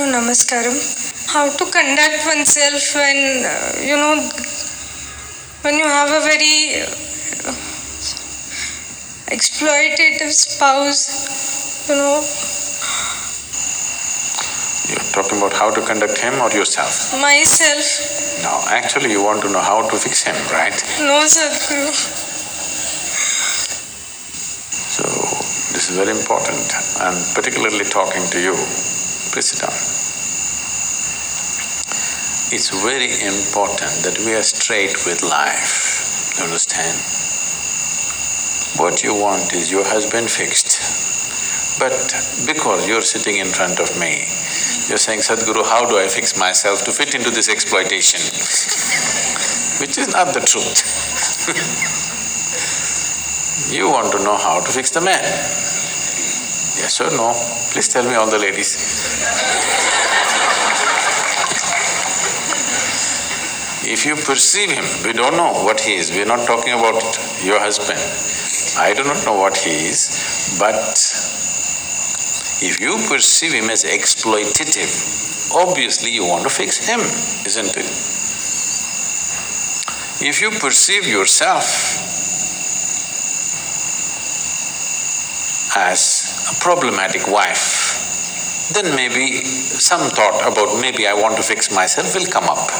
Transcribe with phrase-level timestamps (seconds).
[0.00, 0.72] Namaskaram.
[1.32, 4.16] How to conduct oneself when, uh, you know,
[5.62, 7.52] when you have a very uh,
[9.32, 12.20] exploitative spouse, you know,
[14.92, 16.92] You're talking about how to conduct him or yourself?
[17.20, 17.84] myself.
[18.44, 20.74] No, actually you want to know how to fix him, right?
[21.00, 21.92] No, Sadhguru.
[24.92, 25.04] So,
[25.72, 26.60] this is very important.
[27.00, 28.54] I'm particularly talking to you.
[29.32, 29.72] Down.
[32.52, 36.92] It's very important that we are straight with life, understand?
[38.76, 41.80] What you want is your husband fixed.
[41.80, 41.96] But
[42.44, 44.28] because you're sitting in front of me,
[44.92, 48.20] you're saying, Sadhguru, how do I fix myself to fit into this exploitation?
[49.80, 51.88] Which is not the truth.
[53.72, 55.71] You want to know how to fix the man.
[56.82, 57.30] Yes or no?
[57.70, 58.74] Please tell me all the ladies.
[63.86, 66.98] If you perceive him, we don't know what he is, we're not talking about
[67.44, 68.00] your husband.
[68.82, 70.74] I do not know what he is, but
[72.66, 76.98] if you perceive him as exploitative, obviously you want to fix him,
[77.46, 77.86] isn't it?
[80.26, 81.62] If you perceive yourself
[85.76, 92.14] as a problematic wife, then maybe some thought about maybe I want to fix myself
[92.14, 92.70] will come up.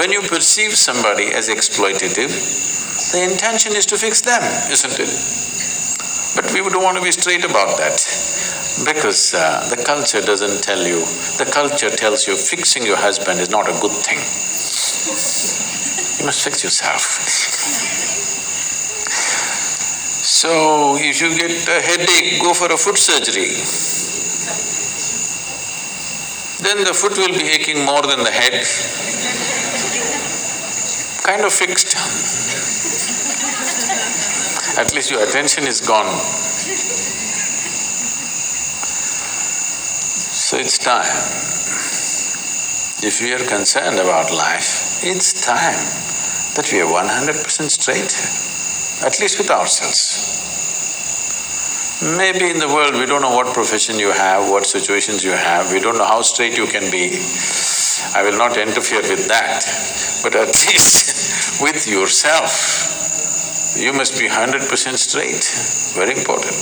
[0.00, 2.32] When you perceive somebody as exploitative,
[3.12, 4.42] the intention is to fix them,
[4.72, 5.12] isn't it?
[6.34, 8.00] But we don't want to be straight about that
[8.88, 11.00] because uh, the culture doesn't tell you,
[11.36, 14.18] the culture tells you fixing your husband is not a good thing.
[16.18, 17.98] You must fix yourself.
[20.42, 23.46] So, if you get a headache, go for a foot surgery.
[26.66, 28.58] Then the foot will be aching more than the head.
[31.22, 31.94] Kind of fixed.
[34.82, 36.10] At least your attention is gone.
[40.42, 41.06] So it's time.
[43.06, 45.78] If we are concerned about life, it's time
[46.56, 48.10] that we are one hundred percent straight,
[49.06, 50.31] at least with ourselves.
[52.02, 55.70] Maybe in the world we don't know what profession you have, what situations you have,
[55.72, 57.14] we don't know how straight you can be.
[58.18, 59.62] I will not interfere with that,
[60.26, 65.46] but at least with yourself, you must be hundred percent straight,
[65.94, 66.58] very important.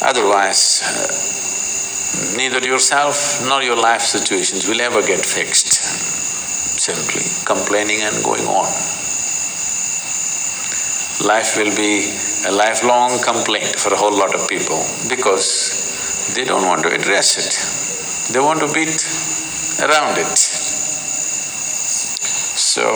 [0.00, 5.68] Otherwise, uh, neither yourself nor your life situations will ever get fixed,
[6.80, 8.99] simply complaining and going on.
[11.26, 12.00] Life will be
[12.48, 17.36] a lifelong complaint for a whole lot of people because they don't want to address
[17.36, 18.32] it.
[18.32, 18.96] They want to beat
[19.84, 20.38] around it.
[22.56, 22.88] So,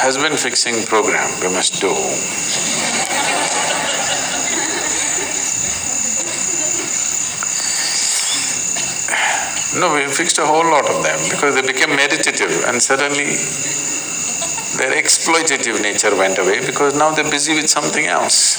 [0.00, 1.92] husband fixing program we must do.
[9.80, 13.36] No, we fixed a whole lot of them because they became meditative and suddenly
[14.78, 18.56] their exploitative nature went away because now they're busy with something else.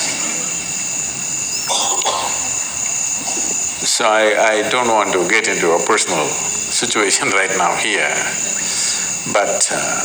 [3.84, 8.14] So I, I don't want to get into a personal situation right now here,
[9.34, 10.04] but uh,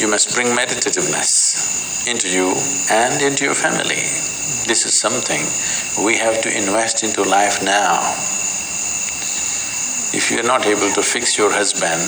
[0.00, 2.54] you must bring meditativeness into you
[2.90, 4.00] and into your family.
[4.66, 5.40] This is something
[6.04, 8.45] we have to invest into life now.
[10.16, 12.00] If you're not able to fix your husband,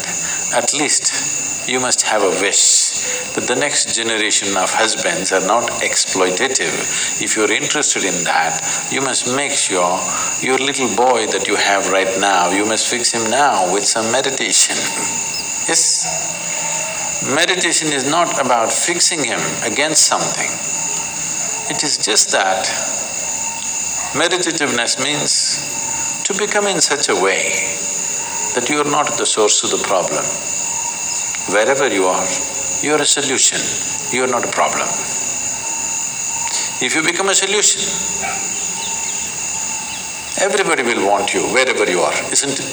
[0.56, 5.68] at least you must have a wish that the next generation of husbands are not
[5.84, 6.72] exploitative.
[7.20, 10.00] If you're interested in that, you must make sure
[10.40, 14.08] your little boy that you have right now, you must fix him now with some
[14.10, 14.72] meditation.
[15.68, 17.28] yes?
[17.28, 20.48] Meditation is not about fixing him against something.
[21.68, 22.64] It is just that
[24.16, 27.67] meditativeness means to become in such a way
[28.58, 30.18] that you are not the source of the problem.
[31.54, 32.26] Wherever you are,
[32.82, 33.62] you are a solution,
[34.10, 34.82] you are not a problem.
[36.82, 37.78] If you become a solution,
[40.42, 42.66] everybody will want you wherever you are, isn't it?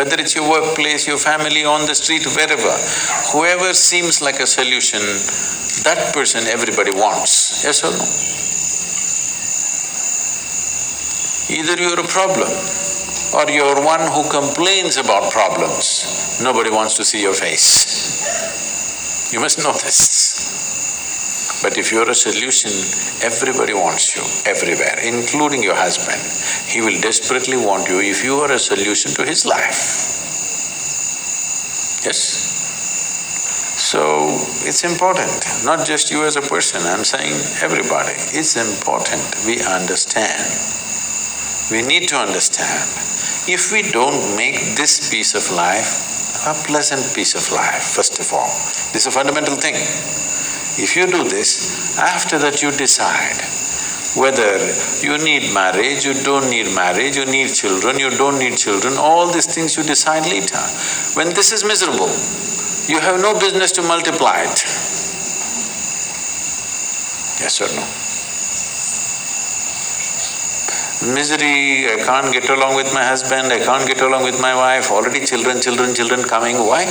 [0.00, 2.72] Whether it's your workplace, your family, on the street, wherever,
[3.36, 5.04] whoever seems like a solution,
[5.84, 8.08] that person everybody wants, yes or no?
[11.52, 12.87] Either you're a problem
[13.34, 19.32] or you're one who complains about problems, nobody wants to see your face.
[19.32, 21.60] You must know this.
[21.62, 22.70] But if you're a solution,
[23.20, 26.22] everybody wants you, everywhere, including your husband.
[26.70, 29.74] He will desperately want you if you are a solution to his life.
[32.06, 32.46] Yes?
[33.90, 34.28] So,
[34.68, 35.32] it's important,
[35.64, 38.14] not just you as a person, I'm saying everybody.
[38.38, 40.87] It's important we understand.
[41.70, 42.88] We need to understand.
[43.44, 48.32] If we don't make this piece of life a pleasant piece of life, first of
[48.32, 48.48] all,
[48.96, 49.76] this is a fundamental thing.
[50.80, 53.36] If you do this, after that you decide
[54.16, 54.56] whether
[55.04, 59.30] you need marriage, you don't need marriage, you need children, you don't need children, all
[59.30, 60.56] these things you decide later.
[61.20, 62.08] When this is miserable,
[62.88, 64.58] you have no business to multiply it.
[67.44, 68.07] Yes or no?
[71.00, 74.90] Misery, I can't get along with my husband, I can't get along with my wife,
[74.90, 76.82] already children, children, children coming, why?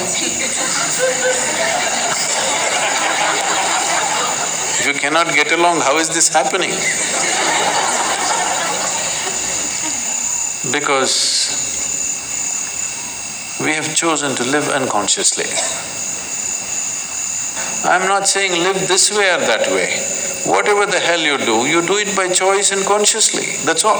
[4.87, 6.71] you cannot get along, how is this happening?
[10.71, 11.67] Because
[13.59, 15.51] we have chosen to live unconsciously.
[17.91, 20.16] I'm not saying live this way or that way.
[20.47, 23.99] Whatever the hell you do, you do it by choice and consciously, that's all.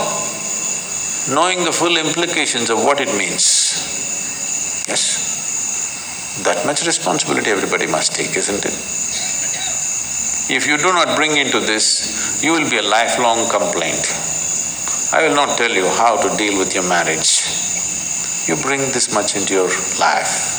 [1.35, 4.85] Knowing the full implications of what it means.
[4.87, 6.41] Yes?
[6.45, 8.75] That much responsibility everybody must take, isn't it?
[10.55, 14.07] If you do not bring into this, you will be a lifelong complaint.
[15.11, 17.43] I will not tell you how to deal with your marriage.
[18.47, 20.56] You bring this much into your life.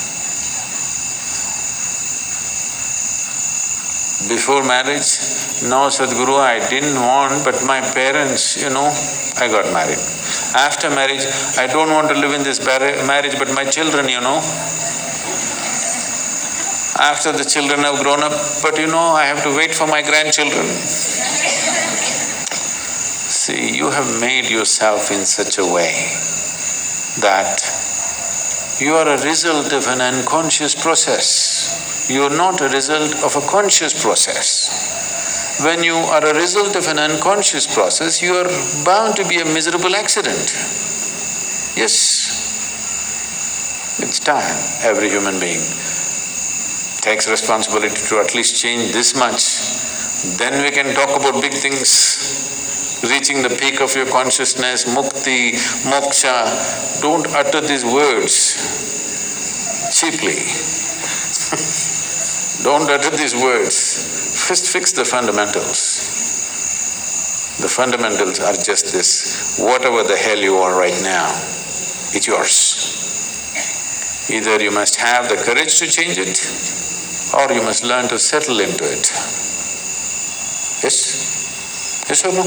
[4.27, 5.07] Before marriage,
[5.71, 8.91] no Sadhguru, I didn't want, but my parents, you know,
[9.39, 9.97] I got married.
[10.59, 11.23] After marriage,
[11.57, 14.43] I don't want to live in this marriage, but my children, you know,
[16.99, 20.01] after the children have grown up, but you know, I have to wait for my
[20.01, 20.67] grandchildren.
[23.31, 25.95] See, you have made yourself in such a way
[27.23, 27.55] that
[28.81, 31.58] you are a result of an unconscious process.
[32.09, 35.61] You are not a result of a conscious process.
[35.63, 38.49] When you are a result of an unconscious process, you are
[38.83, 40.55] bound to be a miserable accident.
[41.77, 41.93] Yes,
[43.99, 45.61] it's time, every human being
[47.01, 49.39] takes responsibility to at least change this much,
[50.37, 55.51] then we can talk about big things, reaching the peak of your consciousness, mukti,
[55.87, 57.01] moksha.
[57.01, 58.35] Don't utter these words
[59.93, 60.43] cheaply.
[62.63, 64.47] Don't utter these words.
[64.47, 66.17] First fix the fundamentals.
[67.61, 71.27] The fundamentals are just this, whatever the hell you are right now,
[72.15, 72.75] it's yours.
[74.31, 76.39] Either you must have the courage to change it,
[77.35, 79.11] or you must learn to settle into it.
[80.83, 82.05] Yes?
[82.07, 82.43] Yes or no?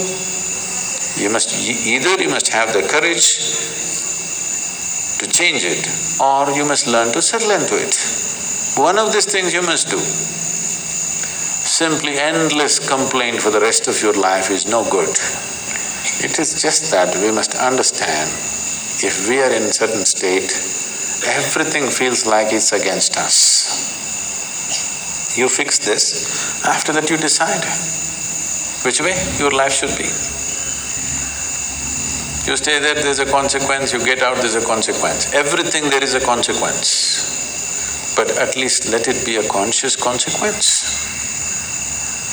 [1.22, 1.52] You must…
[1.86, 3.36] either you must have the courage
[5.20, 5.86] to change it
[6.20, 7.94] or you must learn to settle into it.
[8.76, 9.98] One of these things you must do.
[9.98, 15.10] Simply endless complaint for the rest of your life is no good.
[16.24, 18.32] It is just that we must understand
[19.04, 20.48] if we are in a certain state,
[21.36, 23.36] everything feels like it's against us.
[25.36, 27.60] You fix this, after that you decide
[28.88, 30.08] which way your life should be.
[32.48, 35.34] You stay there, there's a consequence, you get out, there's a consequence.
[35.34, 37.31] Everything there is a consequence.
[38.16, 40.82] But at least let it be a conscious consequence.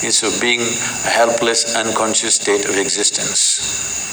[0.04, 4.09] Instead of being a helpless, unconscious state of existence.